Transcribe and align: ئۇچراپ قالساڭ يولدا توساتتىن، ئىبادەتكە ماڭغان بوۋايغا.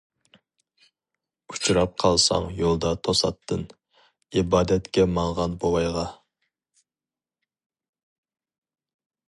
ئۇچراپ 1.55 1.91
قالساڭ 2.03 2.47
يولدا 2.59 2.93
توساتتىن، 3.09 3.67
ئىبادەتكە 4.41 5.07
ماڭغان 5.17 5.53
بوۋايغا. 5.65 6.07